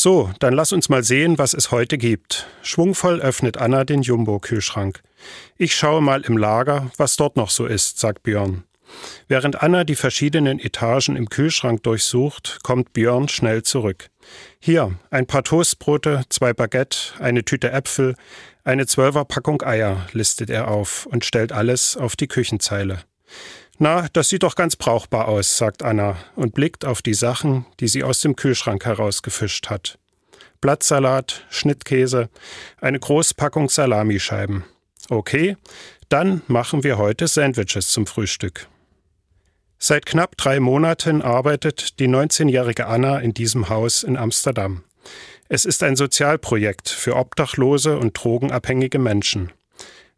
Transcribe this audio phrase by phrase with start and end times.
[0.00, 2.46] So, dann lass uns mal sehen, was es heute gibt.
[2.62, 5.02] Schwungvoll öffnet Anna den Jumbo-Kühlschrank.
[5.56, 8.62] Ich schaue mal im Lager, was dort noch so ist, sagt Björn.
[9.26, 14.10] Während Anna die verschiedenen Etagen im Kühlschrank durchsucht, kommt Björn schnell zurück.
[14.60, 18.14] Hier, ein paar Toastbrote, zwei Baguette, eine Tüte Äpfel,
[18.62, 23.00] eine Zwölferpackung Eier, listet er auf und stellt alles auf die Küchenzeile.
[23.80, 27.86] Na, das sieht doch ganz brauchbar aus, sagt Anna und blickt auf die Sachen, die
[27.86, 29.98] sie aus dem Kühlschrank herausgefischt hat.
[30.60, 32.28] Blattsalat, Schnittkäse,
[32.80, 34.64] eine Großpackung Salamischeiben.
[35.08, 35.56] Okay,
[36.08, 38.66] dann machen wir heute Sandwiches zum Frühstück.
[39.78, 44.82] Seit knapp drei Monaten arbeitet die 19-jährige Anna in diesem Haus in Amsterdam.
[45.48, 49.52] Es ist ein Sozialprojekt für obdachlose und drogenabhängige Menschen.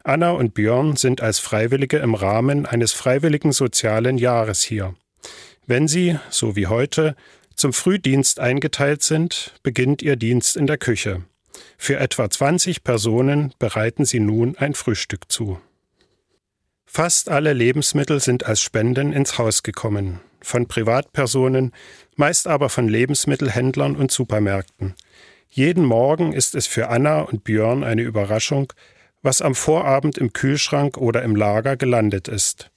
[0.03, 4.95] Anna und Björn sind als Freiwillige im Rahmen eines freiwilligen sozialen Jahres hier.
[5.67, 7.15] Wenn sie, so wie heute,
[7.55, 11.23] zum Frühdienst eingeteilt sind, beginnt ihr Dienst in der Küche.
[11.77, 15.59] Für etwa 20 Personen bereiten sie nun ein Frühstück zu.
[16.85, 21.71] Fast alle Lebensmittel sind als Spenden ins Haus gekommen, von Privatpersonen,
[22.15, 24.95] meist aber von Lebensmittelhändlern und Supermärkten.
[25.47, 28.73] Jeden Morgen ist es für Anna und Björn eine Überraschung,
[29.21, 32.71] was am Vorabend im Kühlschrank oder im Lager gelandet ist.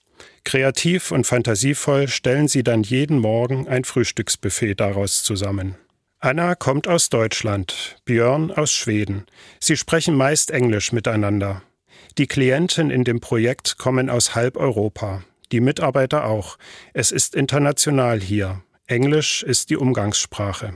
[0.45, 5.77] Kreativ und fantasievoll stellen sie dann jeden Morgen ein Frühstücksbuffet daraus zusammen.
[6.21, 9.27] Anna kommt aus Deutschland, Björn aus Schweden.
[9.61, 11.63] Sie sprechen meist Englisch miteinander.
[12.17, 15.23] Die Klienten in dem Projekt kommen aus halb Europa,
[15.53, 16.59] die Mitarbeiter auch.
[16.93, 18.63] Es ist international hier.
[18.87, 20.75] Englisch ist die Umgangssprache.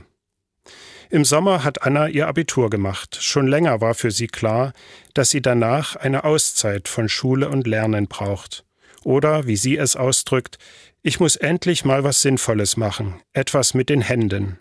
[1.11, 3.17] Im Sommer hat Anna ihr Abitur gemacht.
[3.19, 4.73] Schon länger war für sie klar,
[5.15, 8.63] dass sie danach eine Auszeit von Schule und Lernen braucht.
[9.03, 10.59] Oder, wie sie es ausdrückt,
[11.01, 14.59] ich muss endlich mal was Sinnvolles machen, etwas mit den Händen.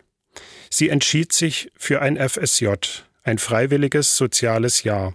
[0.70, 2.68] Sie entschied sich für ein FSJ,
[3.24, 5.12] ein freiwilliges soziales Jahr.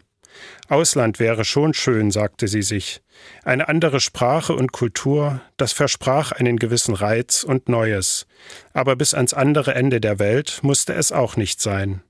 [0.70, 3.02] Ausland wäre schon schön, sagte sie sich.
[3.44, 8.26] Eine andere Sprache und Kultur, das versprach einen gewissen Reiz und Neues.
[8.73, 12.02] Aber bis ans andere Ende der Welt musste es auch nicht sein.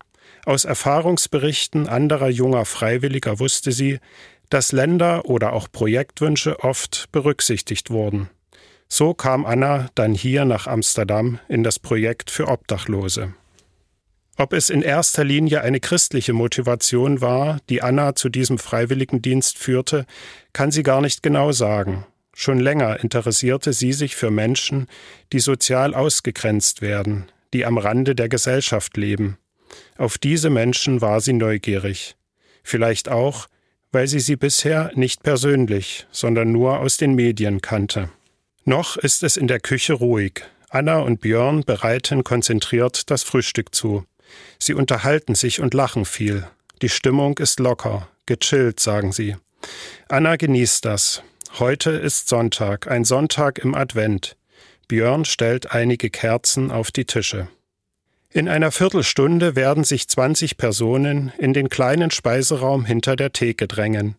[0.46, 4.00] Aus Erfahrungsberichten anderer junger Freiwilliger wusste sie,
[4.50, 8.30] dass Länder oder auch Projektwünsche oft berücksichtigt wurden.
[8.88, 13.34] So kam Anna dann hier nach Amsterdam in das Projekt für Obdachlose.
[14.36, 20.06] Ob es in erster Linie eine christliche Motivation war, die Anna zu diesem Freiwilligendienst führte,
[20.54, 22.06] kann sie gar nicht genau sagen.
[22.36, 24.88] Schon länger interessierte sie sich für Menschen,
[25.32, 29.38] die sozial ausgegrenzt werden, die am Rande der Gesellschaft leben.
[29.98, 32.16] Auf diese Menschen war sie neugierig.
[32.64, 33.48] Vielleicht auch,
[33.92, 38.10] weil sie sie bisher nicht persönlich, sondern nur aus den Medien kannte.
[38.66, 40.42] Noch ist es in der Küche ruhig.
[40.70, 44.06] Anna und Björn bereiten konzentriert das Frühstück zu.
[44.60, 46.48] Sie unterhalten sich und lachen viel.
[46.82, 49.36] Die Stimmung ist locker, gechillt, sagen sie.
[50.10, 51.24] Anna genießt das.
[51.60, 54.36] Heute ist Sonntag, ein Sonntag im Advent.
[54.88, 57.48] Björn stellt einige Kerzen auf die Tische.
[58.32, 64.16] In einer Viertelstunde werden sich 20 Personen in den kleinen Speiseraum hinter der Theke drängen.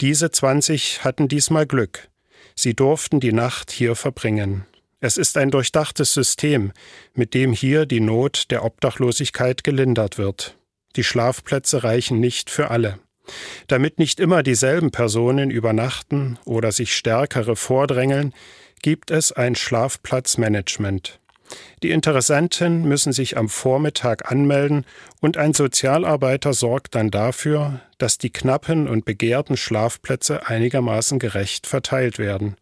[0.00, 2.08] Diese 20 hatten diesmal Glück.
[2.54, 4.64] Sie durften die Nacht hier verbringen.
[5.00, 6.72] Es ist ein durchdachtes System,
[7.14, 10.58] mit dem hier die Not der Obdachlosigkeit gelindert wird.
[10.96, 12.98] Die Schlafplätze reichen nicht für alle.
[13.66, 18.34] Damit nicht immer dieselben Personen übernachten oder sich stärkere vordrängeln,
[18.82, 21.18] gibt es ein Schlafplatzmanagement.
[21.82, 24.84] Die Interessenten müssen sich am Vormittag anmelden
[25.20, 32.18] und ein Sozialarbeiter sorgt dann dafür, dass die knappen und begehrten Schlafplätze einigermaßen gerecht verteilt
[32.18, 32.56] werden.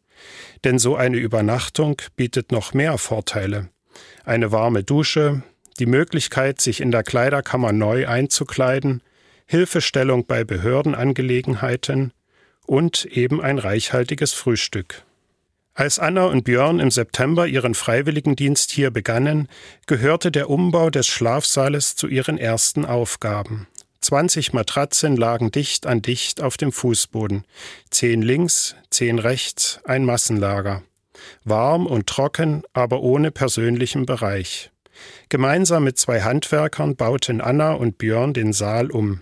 [0.65, 3.69] Denn so eine Übernachtung bietet noch mehr Vorteile.
[4.25, 5.43] Eine warme Dusche,
[5.79, 9.03] die Möglichkeit, sich in der Kleiderkammer neu einzukleiden,
[9.47, 12.13] Hilfestellung bei Behördenangelegenheiten
[12.67, 15.05] und eben ein reichhaltiges Frühstück.
[15.73, 19.49] Als Anna und Björn im September ihren Freiwilligendienst hier begannen,
[19.87, 23.69] gehörte der Umbau des Schlafsaales zu ihren ersten Aufgaben.
[24.01, 27.45] 20 Matratzen lagen dicht an dicht auf dem Fußboden.
[27.91, 30.83] Zehn links, zehn rechts, ein Massenlager.
[31.45, 34.71] Warm und trocken, aber ohne persönlichen Bereich.
[35.29, 39.21] Gemeinsam mit zwei Handwerkern bauten Anna und Björn den Saal um.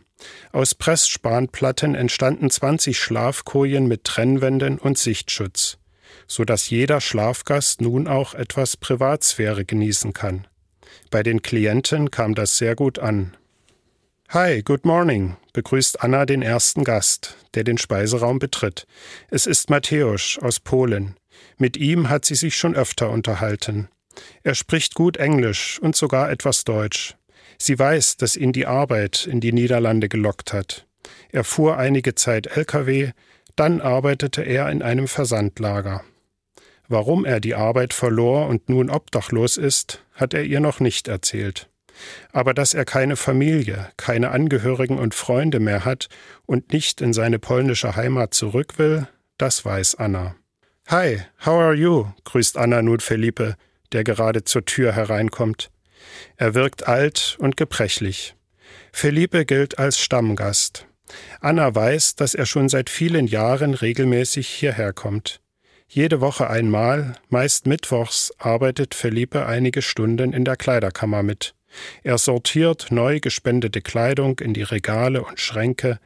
[0.52, 5.78] Aus Pressspanplatten entstanden 20 Schlafkojen mit Trennwänden und Sichtschutz,
[6.26, 10.46] so dass jeder Schlafgast nun auch etwas Privatsphäre genießen kann.
[11.10, 13.36] Bei den Klienten kam das sehr gut an.
[14.30, 18.84] Hi, good morning, begrüßt Anna den ersten Gast, der den Speiseraum betritt.
[19.30, 21.14] Es ist Mateusz aus Polen.
[21.58, 23.88] Mit ihm hat sie sich schon öfter unterhalten.
[24.42, 27.14] Er spricht gut Englisch und sogar etwas Deutsch.
[27.56, 30.88] Sie weiß, dass ihn die Arbeit in die Niederlande gelockt hat.
[31.30, 33.12] Er fuhr einige Zeit Lkw,
[33.54, 36.02] dann arbeitete er in einem Versandlager.
[36.88, 41.68] Warum er die Arbeit verlor und nun obdachlos ist, hat er ihr noch nicht erzählt.
[42.32, 46.08] Aber dass er keine Familie, keine Angehörigen und Freunde mehr hat
[46.46, 49.06] und nicht in seine polnische Heimat zurück will,
[49.38, 50.36] das weiß Anna.
[50.88, 52.06] Hi, how are you?
[52.24, 53.56] grüßt Anna nun Felipe,
[53.92, 55.70] der gerade zur Tür hereinkommt.
[56.36, 58.34] Er wirkt alt und gebrechlich.
[58.92, 60.86] Felipe gilt als Stammgast.
[61.40, 65.40] Anna weiß, dass er schon seit vielen Jahren regelmäßig hierher kommt.
[65.88, 71.54] Jede Woche einmal, meist mittwochs, arbeitet Felipe einige Stunden in der Kleiderkammer mit.
[72.02, 75.98] Er sortiert neu gespendete Kleidung in die Regale und Schränke,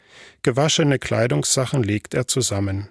[0.43, 2.89] gewaschene Kleidungssachen legt er zusammen.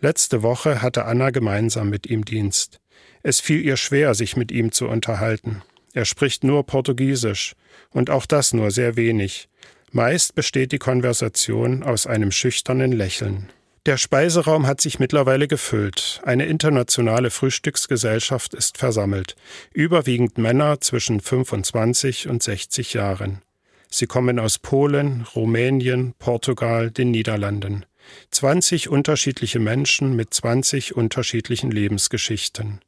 [0.00, 2.80] Letzte Woche hatte Anna gemeinsam mit ihm Dienst.
[3.22, 5.62] Es fiel ihr schwer, sich mit ihm zu unterhalten.
[5.94, 7.54] Er spricht nur Portugiesisch,
[7.90, 9.48] und auch das nur sehr wenig.
[9.90, 13.50] Meist besteht die Konversation aus einem schüchternen Lächeln.
[13.86, 16.20] Der Speiseraum hat sich mittlerweile gefüllt.
[16.24, 19.36] Eine internationale Frühstücksgesellschaft ist versammelt.
[19.72, 23.42] Überwiegend Männer zwischen 25 und 60 Jahren.
[23.88, 27.86] Sie kommen aus Polen, Rumänien, Portugal, den Niederlanden.
[28.32, 32.80] 20 unterschiedliche Menschen mit 20 unterschiedlichen Lebensgeschichten.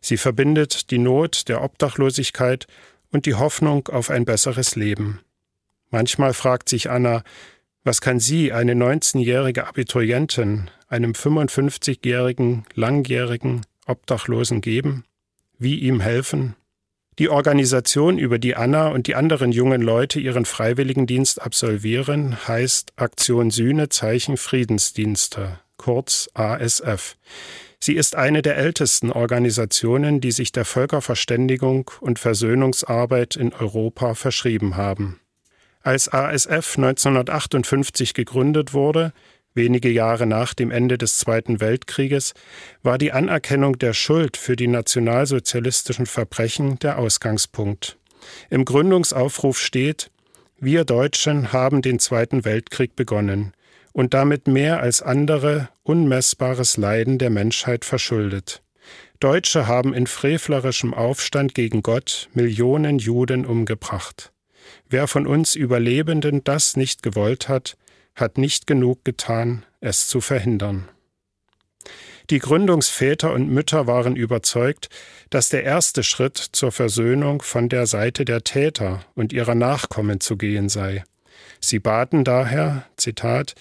[0.00, 2.66] Sie verbindet die Not der Obdachlosigkeit
[3.12, 5.20] und die Hoffnung auf ein besseres Leben.
[5.90, 7.22] Manchmal fragt sich Anna,
[7.84, 15.04] was kann sie, eine 19-jährige Abiturientin, einem 55-jährigen, langjährigen Obdachlosen geben?
[15.58, 16.54] Wie ihm helfen?
[17.18, 23.50] Die Organisation, über die Anna und die anderen jungen Leute ihren Freiwilligendienst absolvieren, heißt Aktion
[23.50, 27.16] Sühne Zeichen Friedensdienste, kurz ASF.
[27.78, 34.76] Sie ist eine der ältesten Organisationen, die sich der Völkerverständigung und Versöhnungsarbeit in Europa verschrieben
[34.76, 35.21] haben.
[35.82, 39.12] Als ASF 1958 gegründet wurde,
[39.54, 42.34] wenige Jahre nach dem Ende des Zweiten Weltkrieges,
[42.82, 47.98] war die Anerkennung der Schuld für die nationalsozialistischen Verbrechen der Ausgangspunkt.
[48.50, 50.10] Im Gründungsaufruf steht
[50.58, 53.52] Wir Deutschen haben den Zweiten Weltkrieg begonnen
[53.92, 58.62] und damit mehr als andere unmessbares Leiden der Menschheit verschuldet.
[59.18, 64.32] Deutsche haben in frevlerischem Aufstand gegen Gott Millionen Juden umgebracht.
[64.88, 67.76] Wer von uns Überlebenden das nicht gewollt hat,
[68.14, 70.88] hat nicht genug getan, es zu verhindern.
[72.30, 74.88] Die Gründungsväter und Mütter waren überzeugt,
[75.30, 80.36] dass der erste Schritt zur Versöhnung von der Seite der Täter und ihrer Nachkommen zu
[80.36, 81.04] gehen sei.
[81.60, 83.54] Sie baten daher, Zitat,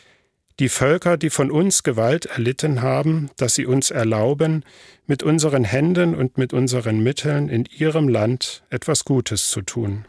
[0.59, 4.63] die Völker, die von uns Gewalt erlitten haben, dass sie uns erlauben,
[5.07, 10.05] mit unseren Händen und mit unseren Mitteln in ihrem Land etwas Gutes zu tun.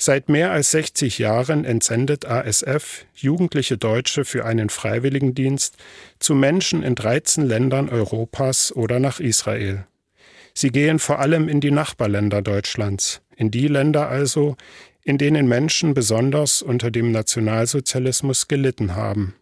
[0.00, 5.76] Seit mehr als 60 Jahren entsendet ASF jugendliche Deutsche für einen Freiwilligendienst
[6.20, 9.86] zu Menschen in 13 Ländern Europas oder nach Israel.
[10.54, 14.56] Sie gehen vor allem in die Nachbarländer Deutschlands, in die Länder also,
[15.02, 19.34] in denen Menschen besonders unter dem Nationalsozialismus gelitten haben.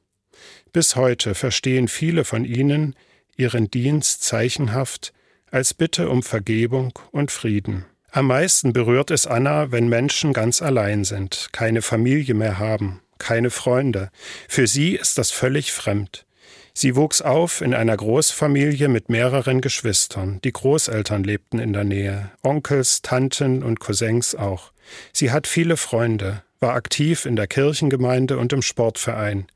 [0.73, 2.95] Bis heute verstehen viele von ihnen
[3.37, 5.13] ihren Dienst zeichenhaft
[5.51, 7.85] als Bitte um Vergebung und Frieden.
[8.17, 13.51] Am meisten berührt es Anna, wenn Menschen ganz allein sind, keine Familie mehr haben, keine
[13.51, 14.09] Freunde.
[14.49, 16.25] Für sie ist das völlig fremd.
[16.73, 20.41] Sie wuchs auf in einer Großfamilie mit mehreren Geschwistern.
[20.45, 24.73] Die Großeltern lebten in der Nähe, Onkels, Tanten und Cousins auch.
[25.13, 29.47] Sie hat viele Freunde, war aktiv in der Kirchengemeinde und im Sportverein.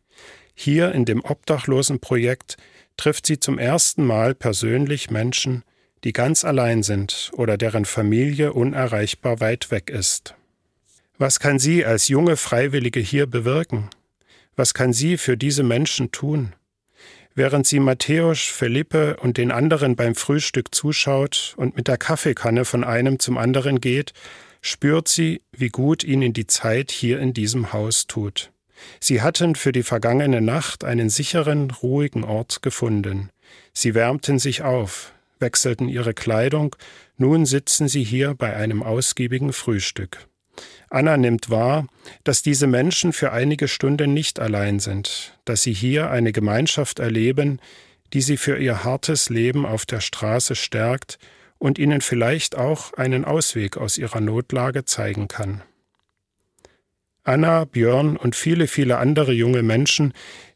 [0.55, 2.59] Hier in dem Obdachlosenprojekt
[2.99, 5.65] trifft sie zum ersten Mal persönlich Menschen,
[6.05, 10.35] die ganz allein sind oder deren Familie unerreichbar weit weg ist.
[11.19, 13.91] Was kann sie als junge Freiwillige hier bewirken?
[14.57, 16.55] Was kann sie für diese Menschen tun?
[17.35, 22.83] Während sie Matthäus, Felipe und den anderen beim Frühstück zuschaut und mit der Kaffeekanne von
[22.83, 24.13] einem zum anderen geht,
[24.63, 28.51] spürt sie, wie gut ihnen die Zeit hier in diesem Haus tut.
[28.99, 33.31] Sie hatten für die vergangene Nacht einen sicheren, ruhigen Ort gefunden.
[33.73, 36.77] Sie wärmten sich auf, wechselten ihre Kleidung,
[37.17, 40.27] nun sitzen sie hier bei einem ausgiebigen Frühstück.
[40.89, 41.87] Anna nimmt wahr,
[42.25, 47.61] dass diese Menschen für einige Stunden nicht allein sind, dass sie hier eine Gemeinschaft erleben,
[48.13, 51.19] die sie für ihr hartes Leben auf der Straße stärkt
[51.59, 55.63] und ihnen vielleicht auch einen Ausweg aus ihrer Notlage zeigen kann.
[57.23, 60.15] Anna, Björn und viele, viele andere junge Menschen,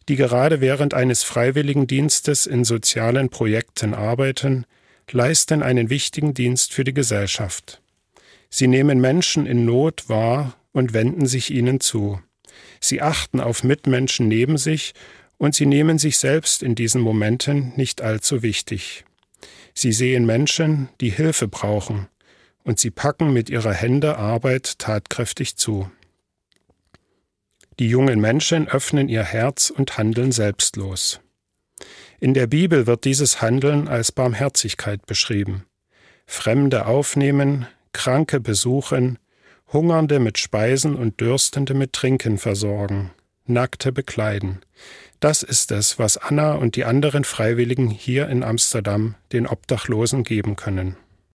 [0.08, 4.66] die gerade während eines Freiwilligendienstes in sozialen Projekten arbeiten,
[5.11, 7.80] leisten einen wichtigen Dienst für die Gesellschaft.
[8.50, 12.20] Sie nehmen Menschen in Not wahr und wenden sich ihnen zu.
[12.80, 14.94] Sie achten auf Mitmenschen neben sich
[15.38, 19.04] und sie nehmen sich selbst in diesen Momenten nicht allzu wichtig.
[19.75, 22.06] Sie sehen Menschen, die Hilfe brauchen,
[22.62, 25.90] und sie packen mit ihrer Hände Arbeit tatkräftig zu.
[27.78, 31.20] Die jungen Menschen öffnen ihr Herz und handeln selbstlos.
[32.20, 35.64] In der Bibel wird dieses Handeln als Barmherzigkeit beschrieben.
[36.26, 39.18] Fremde aufnehmen, Kranke besuchen,
[39.72, 43.10] Hungernde mit Speisen und Dürstende mit Trinken versorgen,
[43.46, 44.60] Nackte bekleiden.
[45.20, 50.54] Das ist es, was Anna und die anderen Freiwilligen hier in Amsterdam den Obdachlosen geben
[50.54, 50.96] können.